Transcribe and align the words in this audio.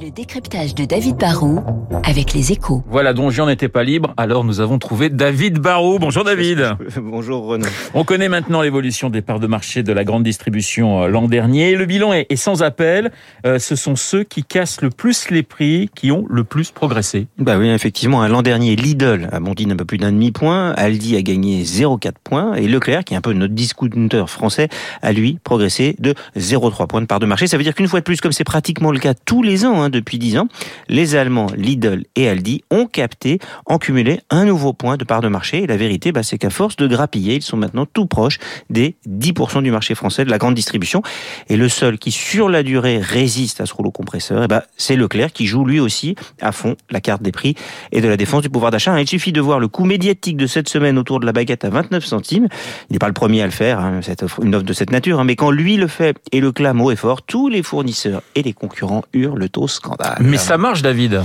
Le 0.00 0.10
décryptage 0.10 0.74
de 0.74 0.84
David 0.84 1.16
Barrault 1.16 1.62
avec 2.02 2.32
les 2.32 2.50
échos. 2.50 2.82
Voilà, 2.88 3.12
Donjon 3.12 3.46
n'était 3.46 3.68
pas 3.68 3.84
libre, 3.84 4.12
alors 4.16 4.42
nous 4.42 4.60
avons 4.60 4.78
trouvé 4.78 5.08
David 5.08 5.60
Barrault. 5.60 5.98
Bonjour 6.00 6.24
David. 6.24 6.76
Bonjour 6.96 7.44
Renaud. 7.46 7.66
On 7.94 8.02
connaît 8.02 8.28
maintenant 8.28 8.60
l'évolution 8.62 9.08
des 9.08 9.22
parts 9.22 9.38
de 9.38 9.46
marché 9.46 9.82
de 9.82 9.92
la 9.92 10.02
grande 10.04 10.24
distribution 10.24 11.04
euh, 11.04 11.08
l'an 11.08 11.28
dernier. 11.28 11.76
Le 11.76 11.86
bilan 11.86 12.12
est 12.12 12.34
sans 12.36 12.62
appel. 12.62 13.12
Euh, 13.46 13.58
ce 13.58 13.76
sont 13.76 13.94
ceux 13.94 14.24
qui 14.24 14.42
cassent 14.42 14.80
le 14.80 14.90
plus 14.90 15.30
les 15.30 15.44
prix 15.44 15.88
qui 15.94 16.10
ont 16.10 16.26
le 16.28 16.42
plus 16.42 16.72
progressé. 16.72 17.28
Bah 17.38 17.56
oui, 17.56 17.68
effectivement. 17.68 18.22
Hein, 18.22 18.28
l'an 18.28 18.42
dernier, 18.42 18.74
Lidl 18.74 19.28
a 19.30 19.38
bondi 19.38 19.68
un 19.70 19.76
peu 19.76 19.84
plus 19.84 19.98
d'un 19.98 20.12
demi-point, 20.12 20.72
Aldi 20.72 21.16
a 21.16 21.22
gagné 21.22 21.62
0,4 21.62 22.12
points 22.22 22.54
et 22.54 22.66
Leclerc, 22.66 23.04
qui 23.04 23.14
est 23.14 23.16
un 23.16 23.20
peu 23.20 23.32
notre 23.32 23.54
discounter 23.54 24.24
français, 24.26 24.68
a 25.02 25.12
lui 25.12 25.38
progressé 25.44 25.94
de 26.00 26.14
0,3 26.36 26.86
points 26.88 27.00
de 27.00 27.06
part 27.06 27.20
de 27.20 27.26
marché. 27.26 27.46
Ça 27.46 27.56
veut 27.56 27.62
dire 27.62 27.74
qu'une 27.74 27.88
fois 27.88 28.00
de 28.00 28.04
plus, 28.04 28.20
comme 28.20 28.32
c'est 28.32 28.44
pratiquement 28.44 28.90
le 28.90 28.98
cas 28.98 29.14
tous 29.14 29.42
les 29.42 29.64
ans, 29.64 29.83
Hein, 29.84 29.90
depuis 29.90 30.18
10 30.18 30.38
ans, 30.38 30.48
les 30.88 31.14
Allemands 31.14 31.48
Lidl 31.56 32.04
et 32.16 32.26
Aldi 32.26 32.64
ont 32.70 32.86
capté, 32.86 33.38
en 33.66 33.78
cumulé, 33.78 34.20
un 34.30 34.46
nouveau 34.46 34.72
point 34.72 34.96
de 34.96 35.04
part 35.04 35.20
de 35.20 35.28
marché. 35.28 35.62
Et 35.62 35.66
la 35.66 35.76
vérité, 35.76 36.10
bah, 36.10 36.22
c'est 36.22 36.38
qu'à 36.38 36.48
force 36.48 36.76
de 36.76 36.86
grappiller, 36.86 37.34
ils 37.34 37.42
sont 37.42 37.58
maintenant 37.58 37.84
tout 37.84 38.06
proches 38.06 38.38
des 38.70 38.96
10% 39.06 39.62
du 39.62 39.70
marché 39.70 39.94
français 39.94 40.24
de 40.24 40.30
la 40.30 40.38
grande 40.38 40.54
distribution. 40.54 41.02
Et 41.50 41.56
le 41.56 41.68
seul 41.68 41.98
qui, 41.98 42.12
sur 42.12 42.48
la 42.48 42.62
durée, 42.62 42.98
résiste 42.98 43.60
à 43.60 43.66
ce 43.66 43.74
rouleau 43.74 43.90
compresseur, 43.90 44.44
eh 44.44 44.48
bah, 44.48 44.64
c'est 44.78 44.96
Leclerc 44.96 45.32
qui 45.32 45.44
joue 45.44 45.66
lui 45.66 45.80
aussi 45.80 46.14
à 46.40 46.52
fond 46.52 46.76
la 46.90 47.02
carte 47.02 47.22
des 47.22 47.32
prix 47.32 47.54
et 47.92 48.00
de 48.00 48.08
la 48.08 48.16
défense 48.16 48.42
du 48.42 48.48
pouvoir 48.48 48.70
d'achat. 48.70 48.98
Il 48.98 49.08
suffit 49.08 49.32
de 49.32 49.40
voir 49.40 49.60
le 49.60 49.68
coût 49.68 49.84
médiatique 49.84 50.38
de 50.38 50.46
cette 50.46 50.70
semaine 50.70 50.96
autour 50.96 51.20
de 51.20 51.26
la 51.26 51.32
baguette 51.32 51.64
à 51.66 51.68
29 51.68 52.04
centimes. 52.06 52.48
Il 52.88 52.94
n'est 52.94 52.98
pas 52.98 53.08
le 53.08 53.12
premier 53.12 53.42
à 53.42 53.46
le 53.46 53.52
faire, 53.52 53.80
hein, 53.80 54.00
une 54.42 54.54
offre 54.54 54.64
de 54.64 54.72
cette 54.72 54.90
nature, 54.90 55.20
hein, 55.20 55.24
mais 55.24 55.36
quand 55.36 55.50
lui 55.50 55.76
le 55.76 55.88
fait 55.88 56.16
et 56.32 56.40
le 56.40 56.52
clame 56.52 56.80
haut 56.80 56.90
et 56.90 56.96
fort, 56.96 57.20
tous 57.20 57.48
les 57.48 57.62
fournisseurs 57.62 58.22
et 58.34 58.42
les 58.42 58.54
concurrents 58.54 59.02
hurlent 59.12 59.46
au 59.56 59.66
scandale. 59.74 60.18
Mais 60.20 60.36
ça 60.36 60.58
marche, 60.58 60.82
David. 60.82 61.22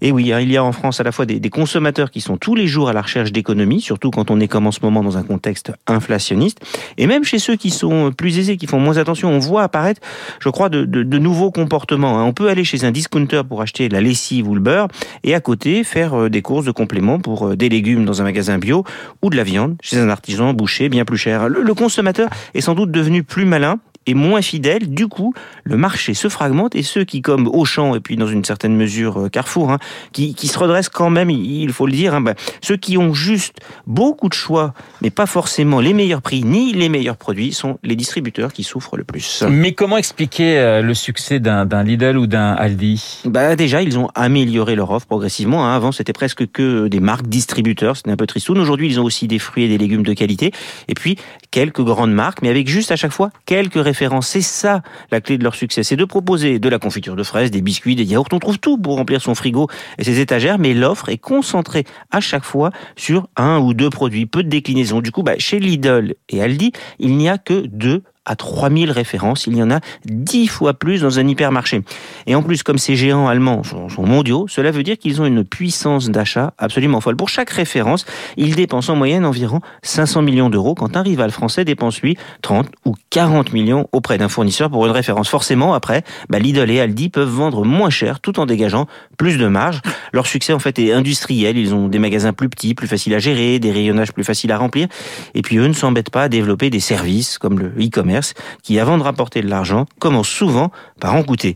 Et 0.00 0.12
oui, 0.12 0.32
hein, 0.32 0.40
il 0.40 0.50
y 0.50 0.56
a 0.56 0.64
en 0.64 0.72
France 0.72 1.00
à 1.00 1.02
la 1.02 1.12
fois 1.12 1.26
des, 1.26 1.50
consommateurs 1.50 2.10
qui 2.10 2.20
sont 2.20 2.36
tous 2.36 2.54
les 2.54 2.66
jours 2.66 2.88
à 2.88 2.92
la 2.92 3.02
recherche 3.02 3.32
d'économie, 3.32 3.80
surtout 3.80 4.10
quand 4.10 4.30
on 4.30 4.40
est 4.40 4.48
comme 4.48 4.66
en 4.66 4.72
ce 4.72 4.80
moment 4.82 5.02
dans 5.02 5.18
un 5.18 5.22
contexte 5.22 5.72
inflationniste, 5.86 6.60
et 6.96 7.06
même 7.06 7.24
chez 7.24 7.38
ceux 7.38 7.56
qui 7.56 7.70
sont 7.70 8.12
plus 8.12 8.38
aisés, 8.38 8.56
qui 8.56 8.66
font 8.66 8.78
moins 8.78 8.96
attention, 8.96 9.30
on 9.30 9.38
voit 9.38 9.62
apparaître, 9.62 10.00
je 10.40 10.48
crois, 10.48 10.68
de, 10.68 11.18
nouveaux 11.18 11.50
comportements. 11.50 12.18
Hein. 12.18 12.24
On 12.24 12.32
peut 12.32 12.48
aller 12.48 12.64
chez 12.64 12.84
un 12.84 12.92
discounter 12.92 13.42
pour 13.46 13.60
acheter 13.60 13.88
la 13.88 14.00
lessive 14.00 14.48
ou 14.48 14.54
le 14.54 14.60
beurre, 14.60 14.88
et 15.22 15.34
à 15.34 15.40
côté 15.40 15.84
faire 15.84 16.14
euh, 16.14 16.30
des 16.30 16.40
courses 16.40 16.64
de 16.64 16.70
compléments 16.70 17.18
pour 17.18 17.48
euh, 17.48 17.56
des 17.56 17.68
légumes 17.68 18.04
dans 18.04 18.22
un 18.22 18.24
magasin 18.24 18.58
bio 18.58 18.84
ou 19.22 19.28
de 19.28 19.36
la 19.36 19.44
viande 19.44 19.76
chez 19.82 19.98
un 19.98 20.08
artisan 20.08 20.54
boucher 20.54 20.88
bien 20.88 21.04
plus 21.04 21.18
cher. 21.18 21.48
le 21.48 21.74
consommateur 21.74 22.30
est 22.54 22.60
sans 22.60 22.74
doute 22.74 22.90
devenu 22.90 23.22
plus 23.22 23.44
malin 23.44 23.78
est 24.06 24.14
moins 24.14 24.42
fidèle. 24.42 24.90
Du 24.90 25.08
coup, 25.08 25.34
le 25.64 25.76
marché 25.76 26.14
se 26.14 26.28
fragmente 26.28 26.74
et 26.74 26.82
ceux 26.82 27.04
qui, 27.04 27.22
comme 27.22 27.48
Auchan 27.48 27.94
et 27.94 28.00
puis 28.00 28.16
dans 28.16 28.26
une 28.26 28.44
certaine 28.44 28.74
mesure 28.76 29.18
euh, 29.18 29.28
Carrefour, 29.28 29.70
hein, 29.70 29.78
qui, 30.12 30.34
qui, 30.34 30.48
se 30.48 30.58
redressent 30.58 30.88
quand 30.88 31.10
même, 31.10 31.30
il 31.30 31.72
faut 31.72 31.86
le 31.86 31.92
dire, 31.92 32.14
hein, 32.14 32.20
ben, 32.20 32.34
ceux 32.62 32.76
qui 32.76 32.96
ont 32.96 33.14
juste 33.14 33.58
beaucoup 33.86 34.28
de 34.28 34.34
choix, 34.34 34.74
mais 35.02 35.10
pas 35.10 35.26
forcément 35.26 35.80
les 35.80 35.92
meilleurs 35.92 36.22
prix 36.22 36.42
ni 36.42 36.72
les 36.72 36.88
meilleurs 36.88 37.16
produits, 37.16 37.52
sont 37.52 37.78
les 37.82 37.96
distributeurs 37.96 38.52
qui 38.52 38.64
souffrent 38.64 38.96
le 38.96 39.04
plus. 39.04 39.44
Mais 39.48 39.72
comment 39.72 39.96
expliquer 39.96 40.58
euh, 40.58 40.82
le 40.82 40.94
succès 40.94 41.38
d'un 41.40 41.82
Lidl 41.82 42.16
ou 42.16 42.26
d'un 42.26 42.52
Aldi? 42.52 43.22
Bah 43.26 43.56
Déjà, 43.56 43.82
ils 43.82 43.98
ont 43.98 44.08
amélioré 44.14 44.74
leur 44.74 44.90
offre 44.90 45.06
progressivement. 45.06 45.66
Hein. 45.66 45.76
Avant, 45.76 45.92
c'était 45.92 46.12
presque 46.12 46.50
que 46.50 46.88
des 46.88 47.00
marques 47.00 47.26
distributeurs, 47.26 47.96
c'était 47.96 48.10
un 48.10 48.16
peu 48.16 48.26
tristoun. 48.26 48.58
Aujourd'hui, 48.58 48.88
ils 48.88 49.00
ont 49.00 49.04
aussi 49.04 49.28
des 49.28 49.38
fruits 49.38 49.64
et 49.64 49.68
des 49.68 49.78
légumes 49.78 50.02
de 50.02 50.14
qualité. 50.14 50.52
Et 50.88 50.94
puis, 50.94 51.16
quelques 51.50 51.82
grandes 51.82 52.12
marques, 52.12 52.42
mais 52.42 52.48
avec 52.48 52.68
juste 52.68 52.92
à 52.92 52.96
chaque 52.96 53.12
fois 53.12 53.30
quelques 53.46 53.89
c'est 54.20 54.40
ça 54.40 54.82
la 55.10 55.20
clé 55.20 55.38
de 55.38 55.44
leur 55.44 55.54
succès, 55.54 55.82
c'est 55.82 55.96
de 55.96 56.04
proposer 56.04 56.58
de 56.58 56.68
la 56.68 56.78
confiture 56.78 57.16
de 57.16 57.22
fraises, 57.22 57.50
des 57.50 57.62
biscuits, 57.62 57.96
des 57.96 58.04
yaourts. 58.04 58.28
On 58.32 58.38
trouve 58.38 58.58
tout 58.58 58.78
pour 58.78 58.96
remplir 58.96 59.20
son 59.20 59.34
frigo 59.34 59.68
et 59.98 60.04
ses 60.04 60.20
étagères, 60.20 60.58
mais 60.58 60.74
l'offre 60.74 61.08
est 61.08 61.18
concentrée 61.18 61.84
à 62.10 62.20
chaque 62.20 62.44
fois 62.44 62.70
sur 62.96 63.28
un 63.36 63.58
ou 63.58 63.74
deux 63.74 63.90
produits, 63.90 64.26
peu 64.26 64.42
de 64.42 64.48
déclinaisons. 64.48 65.00
Du 65.00 65.12
coup, 65.12 65.22
bah, 65.22 65.34
chez 65.38 65.58
Lidl 65.58 66.14
et 66.28 66.42
Aldi, 66.42 66.72
il 66.98 67.16
n'y 67.16 67.28
a 67.28 67.38
que 67.38 67.66
deux 67.66 68.02
à 68.30 68.36
3000 68.36 68.92
références. 68.92 69.48
Il 69.48 69.56
y 69.56 69.62
en 69.62 69.70
a 69.72 69.80
10 70.04 70.46
fois 70.46 70.74
plus 70.74 71.02
dans 71.02 71.18
un 71.18 71.26
hypermarché. 71.26 71.82
Et 72.26 72.36
en 72.36 72.42
plus, 72.42 72.62
comme 72.62 72.78
ces 72.78 72.94
géants 72.94 73.26
allemands 73.26 73.62
sont, 73.64 73.88
mondiaux, 74.06 74.46
cela 74.48 74.70
veut 74.70 74.84
dire 74.84 74.96
qu'ils 74.96 75.20
ont 75.20 75.26
une 75.26 75.44
puissance 75.44 76.10
d'achat 76.10 76.54
absolument 76.56 77.00
folle. 77.00 77.16
Pour 77.16 77.28
chaque 77.28 77.50
référence, 77.50 78.06
ils 78.36 78.54
dépensent 78.54 78.92
en 78.92 78.96
moyenne 78.96 79.24
environ 79.24 79.60
500 79.82 80.22
millions 80.22 80.48
d'euros 80.48 80.76
quand 80.76 80.96
un 80.96 81.02
rival 81.02 81.32
français 81.32 81.64
dépense 81.64 82.00
lui 82.02 82.16
30 82.42 82.68
ou 82.84 82.94
40 83.10 83.52
millions 83.52 83.88
auprès 83.90 84.16
d'un 84.16 84.28
fournisseur 84.28 84.70
pour 84.70 84.86
une 84.86 84.92
référence. 84.92 85.28
Forcément, 85.28 85.74
après, 85.74 86.04
bah, 86.28 86.38
Lidl 86.38 86.70
et 86.70 86.80
Aldi 86.80 87.08
peuvent 87.08 87.28
vendre 87.28 87.64
moins 87.64 87.90
cher 87.90 88.20
tout 88.20 88.38
en 88.38 88.46
dégageant 88.46 88.86
plus 89.18 89.38
de 89.38 89.48
marge. 89.48 89.80
Leur 90.12 90.26
succès, 90.26 90.52
en 90.52 90.60
fait, 90.60 90.78
est 90.78 90.92
industriel. 90.92 91.58
Ils 91.58 91.74
ont 91.74 91.88
des 91.88 91.98
magasins 91.98 92.32
plus 92.32 92.48
petits, 92.48 92.74
plus 92.74 92.86
faciles 92.86 93.14
à 93.14 93.18
gérer, 93.18 93.58
des 93.58 93.72
rayonnages 93.72 94.12
plus 94.12 94.24
faciles 94.24 94.52
à 94.52 94.56
remplir. 94.56 94.86
Et 95.34 95.42
puis, 95.42 95.56
eux 95.56 95.66
ne 95.66 95.72
s'embêtent 95.72 96.10
pas 96.10 96.24
à 96.24 96.28
développer 96.28 96.70
des 96.70 96.80
services 96.80 97.38
comme 97.38 97.58
le 97.58 97.68
e-commerce 97.78 98.19
qui, 98.62 98.78
avant 98.78 98.98
de 98.98 99.02
rapporter 99.02 99.42
de 99.42 99.48
l'argent, 99.48 99.86
commence 99.98 100.28
souvent 100.28 100.70
par 101.00 101.14
en 101.14 101.22
coûter. 101.22 101.54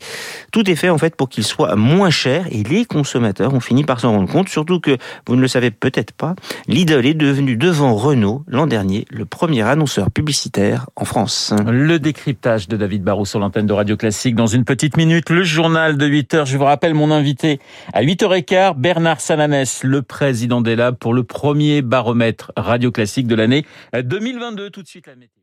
Tout 0.53 0.69
est 0.71 0.77
fait 0.77 0.91
en 0.91 0.99
fait 0.99 1.17
pour 1.17 1.29
qu'il 1.29 1.45
soit 1.45 1.77
moins 1.77 2.11
cher 2.11 2.47
et 2.51 2.63
les 2.63 2.85
consommateurs 2.85 3.55
ont 3.55 3.61
fini 3.61 3.85
par 3.85 4.01
s'en 4.01 4.13
rendre 4.13 4.31
compte, 4.31 4.49
surtout 4.49 4.81
que 4.81 4.97
vous 5.27 5.37
ne 5.37 5.41
le 5.41 5.49
savez 5.49 5.71
peut-être 5.71 6.13
pas, 6.13 6.35
Lidl 6.69 7.05
est 7.07 7.15
devenu 7.15 7.57
devant 7.57 7.95
Renault 7.95 8.45
l'an 8.47 8.67
dernier 8.67 9.05
le 9.11 9.25
premier 9.25 9.63
annonceur 9.63 10.11
publicitaire 10.11 10.87
en 10.97 11.05
France. 11.05 11.55
Le 11.67 11.99
décryptage 11.99 12.69
de 12.69 12.77
David 12.77 13.03
Barrault 13.03 13.25
sur 13.25 13.39
l'antenne 13.39 13.67
de 13.67 13.73
Radio 13.73 13.97
Classique 13.97 14.35
dans 14.35 14.47
une 14.47 14.65
petite 14.65 14.97
minute, 14.97 15.31
le 15.31 15.43
journal 15.43 15.97
de 15.97 16.07
8 16.07 16.35
heures. 16.35 16.47
Je 16.47 16.57
vous 16.57 16.65
rappelle 16.65 16.95
mon 16.95 17.11
invité 17.11 17.61
à 17.93 18.03
8h15, 18.03 18.77
Bernard 18.77 19.21
Sananès, 19.21 19.83
le 19.85 20.03
président 20.03 20.61
des 20.61 20.77
Labs 20.77 20.97
pour 20.97 21.15
le 21.15 21.25
premier 21.25 21.83
baromètre 21.83 22.53
Radio 22.57 22.91
Classique 22.91 23.27
de 23.27 23.35
l'année 23.35 23.65
2022. 23.93 24.71
Tout 24.71 24.83
de 24.83 24.89
suite 24.89 25.07
la 25.07 25.15
météo. 25.15 25.41